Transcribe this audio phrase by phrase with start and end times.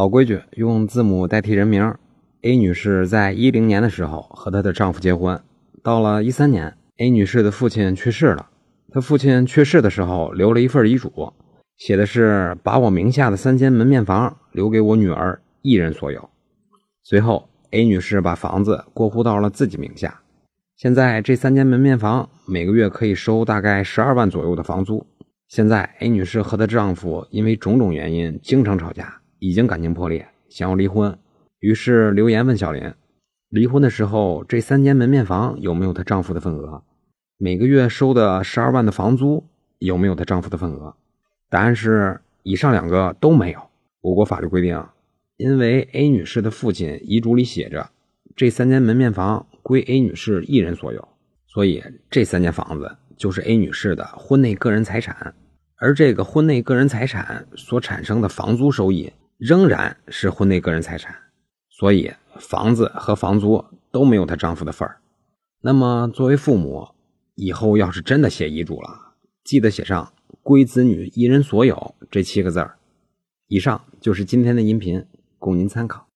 [0.00, 1.94] 老规矩，用字母代替人名。
[2.40, 5.38] A 女士在一零年的时候和她的丈夫结婚，
[5.82, 8.48] 到了一三年，A 女士的父亲去世了。
[8.90, 11.34] 她父亲去世的时候留了一份遗嘱，
[11.76, 16.30] 写的是把我名下的三间门面房留给我女儿一人所有。
[17.02, 20.22] 随后，A 女士把房子过户到了自己名下。
[20.78, 25.06] 现在这三间门面房每个月可以收大概十二万左右的房租。
[25.48, 31.18] 现在 A 女士和她丈夫因为种种原因经常吵架，已经感情破裂，想要离婚。
[31.58, 32.94] 于是留言问小林：
[33.48, 36.82] 离婚的时候这三间门面房有没有她丈夫的份额？
[37.36, 39.44] 每个月收的十二万的房租
[39.78, 40.94] 有没有她丈夫的份额？
[41.48, 43.60] 答案是以上两个都没有。
[44.00, 44.80] 我国法律规定，
[45.36, 47.90] 因为 A 女士的父亲遗嘱里写着
[48.36, 49.46] 这三间门面房。
[49.62, 51.06] 归 A 女士一人所有，
[51.46, 55.34] 所以这三间房子就是 A 女士的婚内个人财产，
[55.76, 61.16] 而这个婚内个人财产所产生的房租收益仍然是婚内个人财产，
[61.70, 65.00] 所以房子和房租都没有她丈夫的份儿。
[65.62, 66.88] 那么作为父母，
[67.36, 70.12] 以后要是真的写遗嘱了，记得写上
[70.44, 72.76] “归子女一人所有”这七个字儿。
[73.46, 75.06] 以上就是今天的音频，
[75.38, 76.06] 供您参考。